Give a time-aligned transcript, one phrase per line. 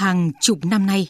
[0.00, 1.08] Hàng chục năm nay,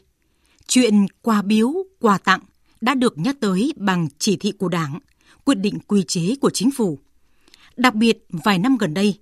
[0.67, 2.41] chuyện quà biếu, quà tặng
[2.81, 4.99] đã được nhắc tới bằng chỉ thị của Đảng,
[5.45, 6.99] quyết định quy chế của chính phủ.
[7.77, 9.19] Đặc biệt, vài năm gần đây,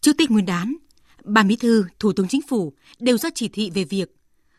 [0.00, 0.76] trước Tết Nguyên đán,
[1.24, 4.16] Ban Bí thư, Thủ tướng Chính phủ đều ra chỉ thị về việc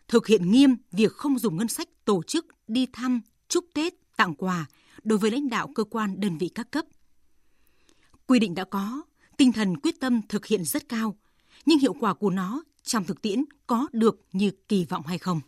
[0.07, 4.35] thực hiện nghiêm việc không dùng ngân sách tổ chức đi thăm, chúc Tết, tặng
[4.35, 4.65] quà
[5.03, 6.85] đối với lãnh đạo cơ quan đơn vị các cấp.
[8.27, 9.01] Quy định đã có,
[9.37, 11.17] tinh thần quyết tâm thực hiện rất cao,
[11.65, 15.41] nhưng hiệu quả của nó trong thực tiễn có được như kỳ vọng hay không?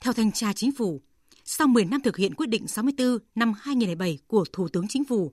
[0.00, 1.00] Theo thanh tra chính phủ,
[1.44, 5.32] sau 10 năm thực hiện quyết định 64 năm 2007 của Thủ tướng Chính phủ,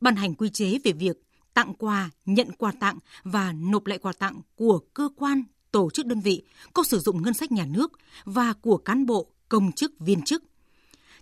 [0.00, 1.16] ban hành quy chế về việc
[1.54, 6.06] tặng quà, nhận quà tặng và nộp lại quà tặng của cơ quan, tổ chức
[6.06, 7.92] đơn vị có sử dụng ngân sách nhà nước
[8.24, 10.44] và của cán bộ, công chức, viên chức.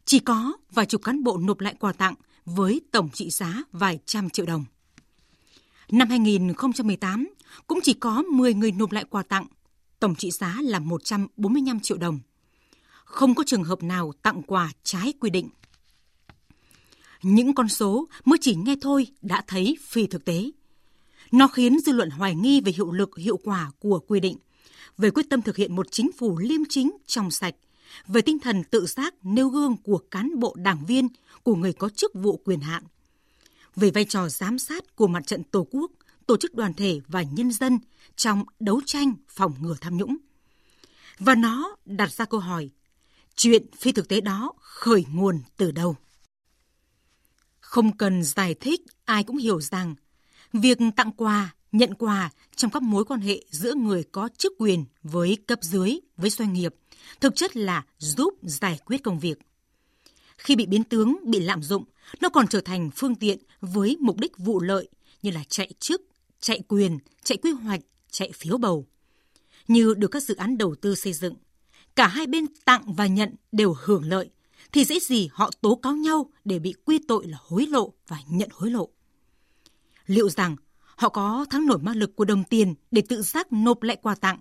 [0.05, 2.15] Chỉ có vài chục cán bộ nộp lại quà tặng
[2.45, 4.65] với tổng trị giá vài trăm triệu đồng.
[5.91, 7.29] Năm 2018,
[7.67, 9.47] cũng chỉ có 10 người nộp lại quà tặng,
[10.01, 12.19] tổng trị giá là 145 triệu đồng.
[13.05, 15.49] Không có trường hợp nào tặng quà trái quy định.
[17.23, 20.51] Những con số mới chỉ nghe thôi đã thấy phi thực tế.
[21.33, 24.37] Nó khiến dư luận hoài nghi về hiệu lực hiệu quả của quy định,
[24.99, 27.55] về quyết tâm thực hiện một chính phủ liêm chính, trong sạch,
[28.07, 31.09] về tinh thần tự giác nêu gương của cán bộ đảng viên,
[31.43, 32.83] của người có chức vụ quyền hạn,
[33.77, 35.91] về vai trò giám sát của mặt trận Tổ quốc,
[36.27, 37.79] tổ chức đoàn thể và nhân dân
[38.17, 40.17] trong đấu tranh phòng ngừa tham nhũng.
[41.19, 42.71] Và nó đặt ra câu hỏi,
[43.37, 45.97] chuyện phi thực tế đó khởi nguồn từ đâu?
[47.61, 49.95] Không cần giải thích, ai cũng hiểu rằng
[50.53, 54.85] việc tặng quà, nhận quà trong các mối quan hệ giữa người có chức quyền
[55.03, 56.75] với cấp dưới, với doanh nghiệp,
[57.21, 59.39] thực chất là giúp giải quyết công việc.
[60.39, 61.85] Khi bị biến tướng, bị lạm dụng,
[62.21, 64.89] nó còn trở thành phương tiện với mục đích vụ lợi
[65.23, 66.03] như là chạy chức,
[66.41, 68.87] chạy quyền, chạy quy hoạch, chạy phiếu bầu.
[69.69, 71.35] Như được các dự án đầu tư xây dựng,
[71.97, 74.31] cả hai bên tặng và nhận đều hưởng lợi,
[74.73, 78.19] thì dễ gì họ tố cáo nhau để bị quy tội là hối lộ và
[78.29, 78.89] nhận hối lộ.
[80.07, 80.57] Liệu rằng
[80.97, 84.15] họ có thắng nổi ma lực của đồng tiền để tự giác nộp lại quà
[84.15, 84.39] tặng,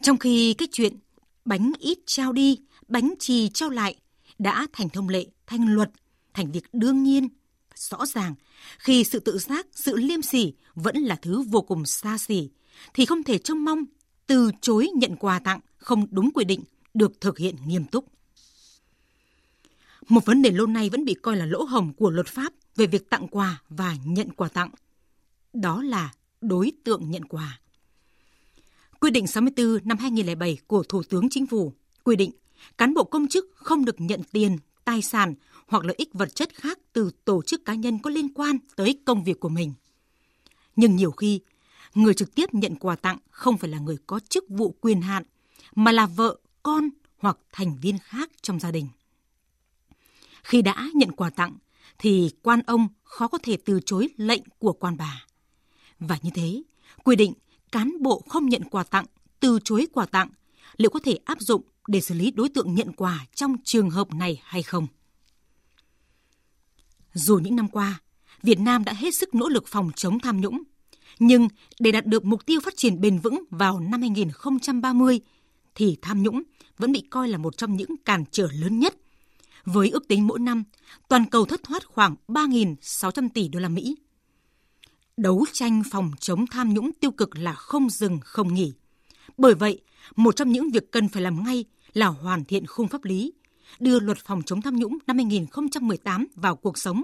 [0.00, 0.96] trong khi cái chuyện
[1.44, 2.58] bánh ít trao đi,
[2.88, 3.96] bánh trì trao lại
[4.38, 5.90] đã thành thông lệ, thành luật,
[6.34, 7.28] thành việc đương nhiên.
[7.74, 8.34] Rõ ràng,
[8.78, 12.50] khi sự tự giác, sự liêm sỉ vẫn là thứ vô cùng xa xỉ,
[12.94, 13.84] thì không thể trông mong
[14.26, 18.04] từ chối nhận quà tặng không đúng quy định được thực hiện nghiêm túc.
[20.08, 22.86] Một vấn đề lâu nay vẫn bị coi là lỗ hồng của luật pháp về
[22.86, 24.70] việc tặng quà và nhận quà tặng.
[25.52, 27.60] Đó là đối tượng nhận quà.
[29.00, 31.72] Quy định 64 năm 2007 của Thủ tướng Chính phủ
[32.04, 32.30] quy định
[32.78, 35.34] cán bộ công chức không được nhận tiền, tài sản
[35.66, 38.98] hoặc lợi ích vật chất khác từ tổ chức cá nhân có liên quan tới
[39.04, 39.72] công việc của mình.
[40.76, 41.40] Nhưng nhiều khi,
[41.94, 45.22] người trực tiếp nhận quà tặng không phải là người có chức vụ quyền hạn,
[45.74, 46.88] mà là vợ, con
[47.18, 48.88] hoặc thành viên khác trong gia đình.
[50.42, 51.56] Khi đã nhận quà tặng,
[51.98, 55.26] thì quan ông khó có thể từ chối lệnh của quan bà.
[56.00, 56.62] Và như thế,
[57.04, 57.32] quy định
[57.72, 59.06] cán bộ không nhận quà tặng,
[59.40, 60.28] từ chối quà tặng
[60.76, 64.14] liệu có thể áp dụng để xử lý đối tượng nhận quà trong trường hợp
[64.14, 64.86] này hay không.
[67.14, 68.00] Dù những năm qua,
[68.42, 70.62] Việt Nam đã hết sức nỗ lực phòng chống tham nhũng,
[71.18, 71.48] nhưng
[71.80, 75.20] để đạt được mục tiêu phát triển bền vững vào năm 2030
[75.74, 76.42] thì tham nhũng
[76.78, 78.96] vẫn bị coi là một trong những cản trở lớn nhất.
[79.64, 80.64] Với ước tính mỗi năm,
[81.08, 83.96] toàn cầu thất thoát khoảng 3.600 tỷ đô la Mỹ.
[85.16, 88.72] Đấu tranh phòng chống tham nhũng tiêu cực là không dừng không nghỉ.
[89.38, 89.80] Bởi vậy,
[90.16, 93.32] một trong những việc cần phải làm ngay là hoàn thiện khung pháp lý,
[93.80, 97.02] đưa luật phòng chống tham nhũng năm 2018 vào cuộc sống,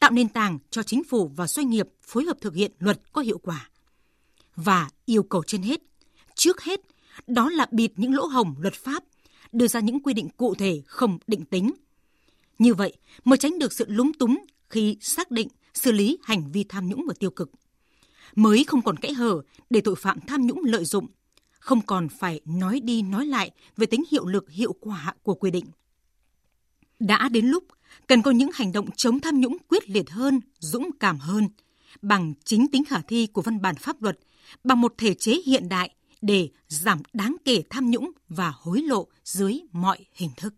[0.00, 3.22] tạo nền tảng cho chính phủ và doanh nghiệp phối hợp thực hiện luật có
[3.22, 3.70] hiệu quả.
[4.56, 5.80] Và yêu cầu trên hết,
[6.34, 6.80] trước hết,
[7.26, 9.04] đó là bịt những lỗ hồng luật pháp,
[9.52, 11.72] đưa ra những quy định cụ thể không định tính.
[12.58, 12.92] Như vậy
[13.24, 14.38] mới tránh được sự lúng túng
[14.68, 17.50] khi xác định xử lý hành vi tham nhũng và tiêu cực.
[18.34, 21.06] Mới không còn kẽ hở để tội phạm tham nhũng lợi dụng
[21.66, 25.50] không còn phải nói đi nói lại về tính hiệu lực hiệu quả của quy
[25.50, 25.66] định.
[27.00, 27.64] Đã đến lúc
[28.06, 31.48] cần có những hành động chống tham nhũng quyết liệt hơn, dũng cảm hơn,
[32.02, 34.18] bằng chính tính khả thi của văn bản pháp luật,
[34.64, 35.90] bằng một thể chế hiện đại
[36.22, 40.54] để giảm đáng kể tham nhũng và hối lộ dưới mọi hình thức.